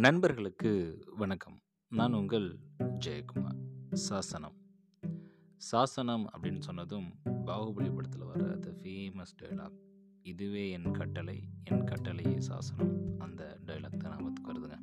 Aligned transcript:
நண்பர்களுக்கு 0.00 1.04
வணக்கம். 1.16 1.60
நான் 1.88 2.12
உங்கள் 2.12 2.58
ஜெயக்குமார். 2.78 3.56
சாசனம். 3.92 4.54
சாசனம் 5.56 6.30
அப்படின்னு 6.30 6.58
சொன்னதும் 6.58 7.14
பாகுபலி 7.24 7.94
படத்தில் 7.94 8.22
வர 8.22 8.52
அந்த 8.52 8.70
ஃபேமஸ் 8.70 9.34
டைலாக் 9.42 9.78
இதுவே 10.22 10.70
என் 10.70 10.90
கட்டளை 10.90 11.48
என் 11.64 11.84
கட்டளையே 11.84 12.36
சாசனம். 12.38 13.18
அந்த 13.18 13.58
டைலாக் 13.66 13.96
தான் 13.96 14.10
ஞாபகத்துக்கு 14.12 14.52
வருதுங்க. 14.52 14.78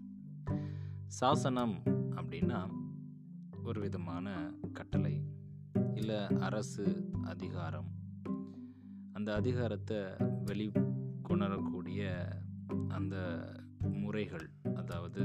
சாசனம் 1.06 1.82
அப்படின்னா 2.16 2.72
ஒரு 3.64 3.82
விதமான 3.82 4.54
கட்டளை 4.74 5.24
இல்லை 5.94 6.28
அரசு 6.28 7.10
அதிகாரம். 7.24 7.92
அந்த 9.14 9.34
அதிகாரத்தை 9.34 9.98
வெளிக்கொணரக்கூடிய 10.46 12.32
அந்த 12.88 13.46
முறைகள். 13.80 14.50
அதாவது 14.82 15.22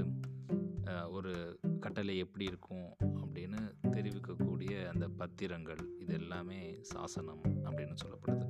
ஒரு 1.16 1.32
கட்டளை 1.80 2.14
எப்படி 2.24 2.44
இருக்கும் 2.50 2.88
அப்படின்னு 3.20 3.60
தெரிவிக்கக்கூடிய 3.94 4.72
அந்த 4.92 5.06
பத்திரங்கள் 5.20 5.82
இது 6.02 6.14
எல்லாமே 6.20 6.60
சாசனம் 6.92 7.42
அப்படின்னு 7.66 7.96
சொல்லப்படுது. 8.02 8.46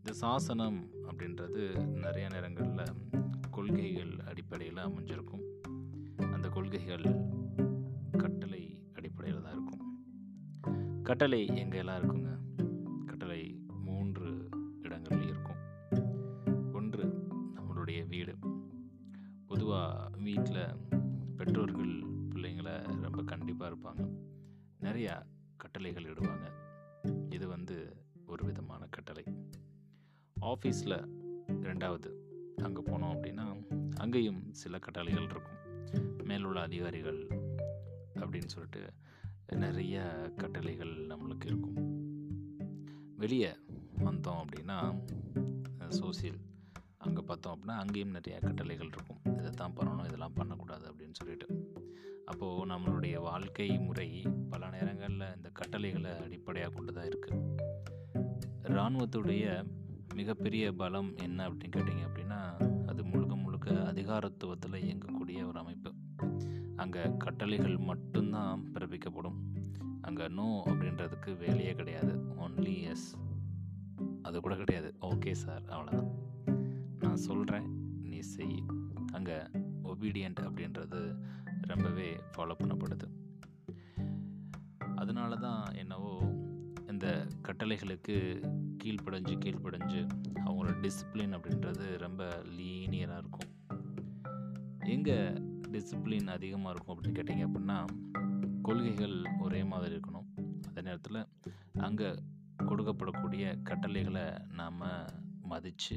இந்த 0.00 0.12
சாசனம் 0.24 0.78
அப்படின்றது 1.08 1.62
நிறைய 2.04 2.26
நேரங்களில் 2.34 2.94
கொள்கைகள் 3.56 4.12
அடிப்படையில் 4.30 4.84
அமைஞ்சிருக்கும். 4.86 5.44
அந்த 6.34 6.48
கொள்கைகள் 6.56 7.06
கட்டளை 8.22 8.62
அடிப்படையில் 8.98 9.44
தான் 9.46 9.56
இருக்கும். 9.56 9.84
கட்டளை 11.10 11.42
எங்கே 11.62 11.78
எல்லாம் 11.82 11.98
இருக்குங்க 11.98 12.32
வீட்டில் 20.16 20.76
பெற்றோர்கள் 21.36 21.92
பிள்ளைங்களை 22.32 23.00
ரொம்ப 23.00 23.22
கண்டிப்பாக 23.22 23.74
இருப்பாங்க. 23.74 24.02
நிறையா 24.80 25.26
கட்டளைகள் 25.56 26.04
இடுவாங்க. 26.04 26.46
இது 27.30 27.48
வந்து 27.48 27.96
ஒரு 28.26 28.44
விதமான 28.44 28.86
கட்டளை. 28.90 29.24
ஆஃபீஸில் 30.40 31.08
ரெண்டாவது 31.48 32.10
அங்கே 32.62 32.82
போனோம் 32.82 33.12
அப்படின்னா 33.14 33.44
அங்கேயும் 33.96 34.54
சில 34.54 34.78
கட்டளைகள் 34.78 35.22
இருக்கும். 35.22 35.56
மேலுள்ள 36.24 36.60
அதிகாரிகள் 36.60 37.26
அப்படின்னு 38.14 38.46
சொல்லிட்டு 38.46 38.92
நிறைய 39.50 40.02
கட்டளைகள் 40.36 40.94
நம்மளுக்கு 41.06 41.46
இருக்கும். 41.46 41.78
வெளியே 43.16 43.50
வந்தோம் 43.98 44.44
அப்படின்னா 44.44 45.00
சோசியல் 45.88 46.40
அங்கே 46.98 47.22
பார்த்தோம் 47.22 47.54
அப்படின்னா 47.54 47.76
அங்கேயும் 47.82 48.10
நிறைய 48.10 48.40
கட்டளைகள் 48.40 48.86
இருக்கும். 48.86 49.36
இதை 49.38 49.50
தான் 49.50 49.72
நம்மளுடைய 52.68 53.16
வாழ்க்கை 53.20 53.78
முறை 53.78 54.22
பல 54.50 54.70
நேரங்களில் 54.70 55.34
இந்த 55.36 55.48
கட்டளைகளை 55.52 56.10
அடிப்படையாக 56.10 56.72
கொண்டு 56.74 56.92
தான் 56.92 57.08
இருக்குது 57.08 57.44
இராணுவத்துடைய 58.62 59.44
மிகப்பெரிய 60.14 60.72
பலம் 60.72 61.16
என்ன 61.16 61.48
அப்படின்னு 61.48 61.76
கேட்டிங்க 61.76 62.04
அப்படின்னா 62.08 62.40
அது 62.86 63.04
முழுக்க 63.04 63.36
முழுக்க 63.36 63.70
அதிகாரத்துவத்தில் 63.70 64.82
இயங்கக்கூடிய 64.86 65.46
ஒரு 65.46 65.58
அமைப்பு. 65.58 65.90
அங்கே 66.76 67.02
கட்டளைகள் 67.18 67.76
மட்டும்தான் 67.76 68.64
பிறப்பிக்கப்படும். 68.74 69.38
அங்கே 70.00 70.28
நோ 70.28 70.62
அப்படின்றதுக்கு 70.66 71.36
வேலையே 71.36 71.72
கிடையாது. 71.72 72.12
ஒன்லி 72.40 72.82
எஸ் 72.82 73.16
அது 74.22 74.40
கூட 74.40 74.56
கிடையாது. 74.56 74.94
ஓகே 75.00 75.32
சார் 75.32 75.62
அவ்வளோதான் 75.64 76.10
நான் 76.98 77.24
சொல்கிறேன் 77.28 77.68
நீ 78.02 78.18
செய். 78.18 78.64
அங்கே 79.12 79.36
ஒபீடியண்ட் 79.84 80.40
அப்படின்றது 80.40 81.00
ரொம்பவே 81.68 82.20
ஃபாலோ 82.36 82.56
பண்ணப்படுது. 82.62 83.08
அதனால 84.96 85.36
தான் 85.36 85.74
என்னவோ 85.74 86.12
இந்த 86.88 87.26
கட்டளைகளுக்கு 87.42 88.16
கீழ்ப்படைஞ்சு 88.84 89.34
கீழ்ப்படைஞ்சு 89.44 90.00
அவங்களோட 90.44 90.72
டிசிப்ளின் 90.84 91.34
அப்படின்றது 91.36 91.98
ரொம்ப 91.98 92.42
லீனியராக 92.44 93.18
இருக்கும். 93.18 93.50
எங்கே 94.84 95.16
டிசிப்ளின் 95.70 96.26
அதிகமாக 96.26 96.74
இருக்கும் 96.74 96.94
அப்படின்னு 96.94 97.18
கேட்டிங்க 97.18 97.46
அப்படின்னா 97.48 97.84
கொள்கைகள் 98.62 99.24
ஒரே 99.38 99.64
மாதிரி 99.64 99.94
இருக்கணும். 99.94 100.28
அதே 100.68 100.80
நேரத்தில் 100.80 101.26
அங்கே 101.78 102.14
கொடுக்கப்படக்கூடிய 102.66 103.62
கட்டளைகளை 103.62 104.24
நாம் 104.52 104.82
மதித்து 105.42 105.96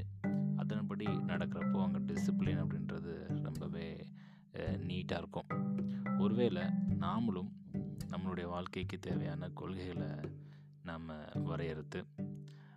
அதன்படி 0.57 1.05
நடக்கிறப்போ 1.05 1.79
அங்கே 1.83 2.13
டிசிப்ளின் 2.13 2.61
அப்படின்றது 2.63 3.13
நீட்டாக 5.11 5.23
இருக்கும். 5.23 5.49
ஒருவேளை 6.19 6.63
நாமளும் 6.99 7.49
நம்மளுடைய 8.11 8.45
வாழ்க்கைக்கு 8.47 8.97
தேவையான 8.99 9.49
கொள்கைகளை 9.49 10.09
நாம் 10.83 11.07
வரையறுத்து 11.43 11.99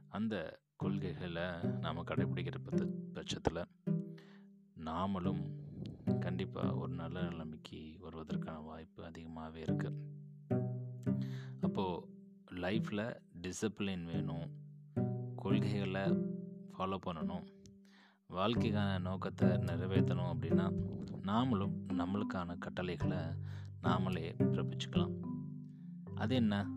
அந்த 0.08 0.34
கொள்கைகளை 0.76 1.44
நாம் 1.80 2.06
கடைபிடிக்கிற 2.06 2.58
பட்ச 2.64 2.82
பட்சத்தில் 3.12 3.60
நாமளும் 4.84 5.42
கண்டிப்பாக 6.20 6.76
ஒரு 6.76 6.92
நல்ல 6.94 7.22
நிலைமைக்கு 7.22 7.80
வருவதற்கான 8.02 8.56
வாய்ப்பு 8.64 9.02
அதிகமாகவே 9.04 9.62
இருக்குது 9.62 10.00
அப்போது 11.60 12.02
லைஃப்பில் 12.56 13.06
டிசிப்ளின் 13.42 14.06
வேணும் 14.06 14.48
கொள்கைகளை 15.36 16.04
ஃபாலோ 16.72 16.98
பண்ணணும் 17.06 17.46
வாழ்க்கைக்கான 18.30 19.00
நோக்கத்தை 19.00 19.48
நிறைவேற்றணும் 19.66 20.32
அப்படின்னா 20.32 20.66
நாமளும் 21.26 21.74
நம்மளுக்கான 21.88 22.58
கட்டளைகளை 22.58 23.16
நாமளே 23.82 24.34
பிறப்பிச்சுக்கலாம். 24.38 25.20
அது 26.14 26.34
என்ன? 26.34 26.70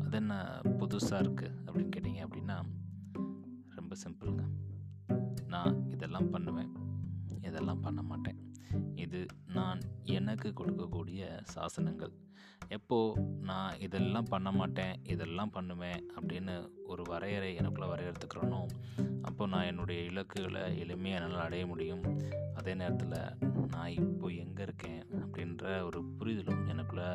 அது 0.00 0.16
என்ன 0.16 0.60
புதுசாக 0.64 1.22
இருக்குது 1.22 1.52
அப்படின்னு 1.66 1.90
கேட்டிங்க 1.96 2.26
அப்படின்னா 2.26 2.64
ரொம்ப 3.68 3.96
சிம்பிளுங்க. 4.08 4.44
நான் 5.46 5.90
இதெல்லாம் 5.90 6.30
பண்ணுவேன். 6.30 6.72
இதெல்லாம் 7.42 7.80
பண்ண 7.80 8.02
மாட்டேன். 8.02 8.52
இது 8.94 9.26
நான் 9.80 9.92
எனக்கு 10.04 10.48
கொடுக்கக்கூடிய 10.48 11.22
சாசனங்கள். 11.54 12.12
எப்போ 12.68 12.96
நான் 13.40 13.78
இதெல்லாம் 13.78 14.28
பண்ண 14.28 14.52
மாட்டேன் 14.52 14.94
இதெல்லாம் 15.02 15.50
பண்ணுவேன் 15.50 16.00
அப்படின்னு 16.16 16.54
ஒரு 16.84 17.02
வரையறை 17.02 17.56
எனக்குள்ளே 17.56 17.88
வரையறுத்துக்கிறனோ 17.92 18.60
அப்போ 19.22 19.46
நான் 19.46 19.64
என்னுடைய 19.64 20.02
இலக்குகளை 20.02 20.62
எளிமையாக 20.82 21.20
என்னால் 21.20 21.46
அடைய 21.46 21.66
முடியும். 21.66 22.04
அதே 22.54 22.74
நேரத்தில் 22.74 23.66
நான் 23.68 23.90
இப்போ 23.90 24.28
எங்கே 24.28 24.62
இருக்கேன் 24.62 25.02
அப்படின்ற 25.22 25.82
ஒரு 25.84 26.04
புரிதலும் 26.18 26.62
எனக்குள்ளே 26.68 27.08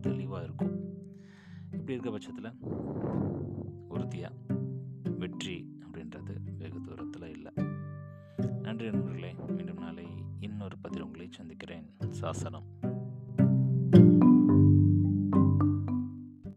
தெளிவாக 0.00 0.44
இருக்கும். 0.44 0.74
இப்படி 1.70 1.92
இருக்க 1.92 2.10
பட்சத்தில் 2.10 2.58
உறுதியாக 3.88 4.34
வெற்றி 5.22 5.58
அப்படின்றது 5.84 6.34
வெகு 6.58 6.80
தூரத்தில் 6.80 7.34
இல்லை. 7.36 7.52
நன்றி 8.62 8.90
நண்பர்களே 8.90 9.34
மீண்டும் 9.48 9.82
நாளை 9.84 10.06
இன்னொரு 10.40 10.78
பதில் 10.78 11.07
சந்திக்கிறேன். 11.38 11.86
சாசனம். 12.10 12.77